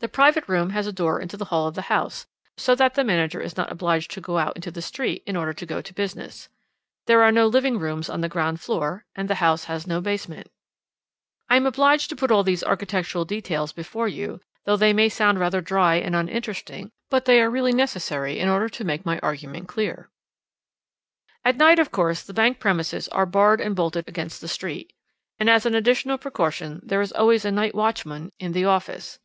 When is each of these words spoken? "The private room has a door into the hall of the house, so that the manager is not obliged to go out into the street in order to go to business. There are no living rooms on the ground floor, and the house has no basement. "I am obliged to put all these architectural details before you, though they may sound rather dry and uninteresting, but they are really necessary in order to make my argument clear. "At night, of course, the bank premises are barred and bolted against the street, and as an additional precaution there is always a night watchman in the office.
"The 0.00 0.08
private 0.08 0.46
room 0.48 0.70
has 0.70 0.86
a 0.86 0.92
door 0.92 1.18
into 1.18 1.38
the 1.38 1.46
hall 1.46 1.66
of 1.66 1.74
the 1.74 1.82
house, 1.82 2.26
so 2.58 2.74
that 2.74 2.92
the 2.94 3.04
manager 3.04 3.40
is 3.40 3.56
not 3.56 3.72
obliged 3.72 4.10
to 4.10 4.20
go 4.20 4.36
out 4.36 4.54
into 4.54 4.70
the 4.70 4.82
street 4.82 5.22
in 5.24 5.34
order 5.34 5.54
to 5.54 5.64
go 5.64 5.80
to 5.80 5.94
business. 5.94 6.50
There 7.06 7.22
are 7.22 7.32
no 7.32 7.46
living 7.46 7.78
rooms 7.78 8.10
on 8.10 8.20
the 8.20 8.28
ground 8.28 8.60
floor, 8.60 9.06
and 9.14 9.30
the 9.30 9.36
house 9.36 9.64
has 9.64 9.86
no 9.86 10.02
basement. 10.02 10.50
"I 11.48 11.56
am 11.56 11.64
obliged 11.64 12.10
to 12.10 12.16
put 12.16 12.30
all 12.30 12.44
these 12.44 12.62
architectural 12.62 13.24
details 13.24 13.72
before 13.72 14.06
you, 14.08 14.42
though 14.66 14.76
they 14.76 14.92
may 14.92 15.08
sound 15.08 15.38
rather 15.40 15.62
dry 15.62 15.94
and 15.94 16.14
uninteresting, 16.14 16.90
but 17.08 17.24
they 17.24 17.40
are 17.40 17.48
really 17.48 17.72
necessary 17.72 18.38
in 18.38 18.48
order 18.50 18.68
to 18.68 18.84
make 18.84 19.06
my 19.06 19.18
argument 19.20 19.68
clear. 19.68 20.10
"At 21.46 21.56
night, 21.56 21.78
of 21.78 21.90
course, 21.92 22.22
the 22.22 22.34
bank 22.34 22.60
premises 22.60 23.08
are 23.08 23.24
barred 23.26 23.60
and 23.62 23.74
bolted 23.74 24.06
against 24.06 24.42
the 24.42 24.48
street, 24.48 24.92
and 25.40 25.48
as 25.48 25.64
an 25.64 25.74
additional 25.74 26.18
precaution 26.18 26.80
there 26.84 27.00
is 27.00 27.12
always 27.12 27.46
a 27.46 27.50
night 27.52 27.74
watchman 27.74 28.32
in 28.38 28.52
the 28.52 28.66
office. 28.66 29.18